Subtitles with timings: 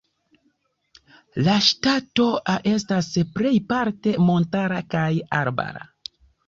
[1.49, 2.27] La ŝtato
[2.73, 5.09] estas plejparte montara kaj
[5.45, 5.91] arbara.